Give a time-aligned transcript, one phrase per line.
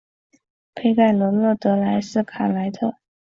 [0.73, 2.95] 佩盖罗勒德莱斯卡莱特。